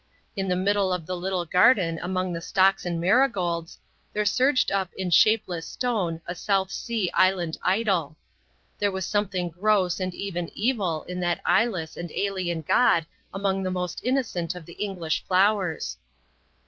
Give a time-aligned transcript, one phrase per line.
[0.35, 3.77] In the middle of the little garden among the stocks and marigolds
[4.13, 8.17] there surged up in shapeless stone a South Sea Island idol.
[8.79, 13.69] There was something gross and even evil in that eyeless and alien god among the
[13.69, 15.97] most innocent of the English flowers.